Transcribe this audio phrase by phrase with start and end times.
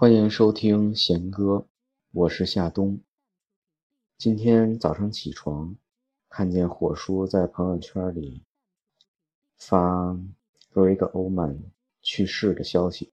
[0.00, 1.66] 欢迎收听弦歌，
[2.12, 3.00] 我是夏冬。
[4.16, 5.74] 今天早上起床，
[6.28, 8.44] 看见火叔在朋友圈里
[9.56, 10.16] 发
[10.72, 11.58] Greg Oman
[12.00, 13.12] 去世的消息。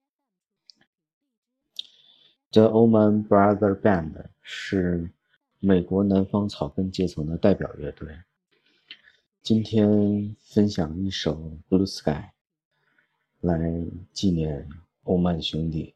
[2.52, 5.10] The Oman Brother Band 是
[5.60, 8.16] 美国南方草根阶层的代表乐队。
[9.42, 11.34] 今天分享一首
[11.68, 12.12] 《Blue Sky》，
[13.42, 13.60] 来
[14.14, 14.70] 纪念
[15.06, 15.96] 欧曼兄弟。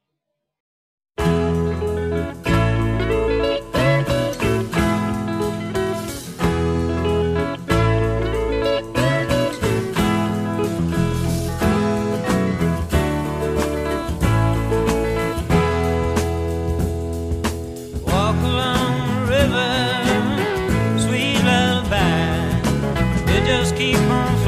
[23.49, 24.38] just keep on